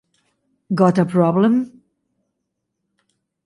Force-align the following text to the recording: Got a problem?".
Got 0.73 0.97
a 0.97 1.05
problem?". 1.05 1.83